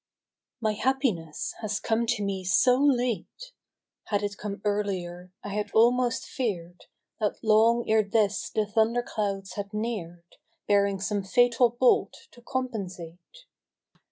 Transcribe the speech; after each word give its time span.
MY 0.61 0.73
happiness 0.73 1.53
has 1.59 1.79
come 1.79 2.07
to 2.07 2.23
me 2.23 2.43
so 2.43 2.75
late; 2.75 3.51
Had 4.05 4.23
it 4.23 4.35
come 4.35 4.57
earher, 4.65 5.29
I 5.43 5.49
had 5.49 5.69
almost 5.75 6.25
fear'd 6.25 6.87
That 7.19 7.43
long 7.43 7.87
ere 7.87 8.01
this 8.01 8.49
the 8.49 8.65
thunderclouds 8.65 9.53
had 9.53 9.75
near'd, 9.75 10.23
Bearing 10.67 10.99
some 10.99 11.21
fatal 11.21 11.69
bolt 11.69 12.29
to 12.31 12.41
compensate. 12.41 13.45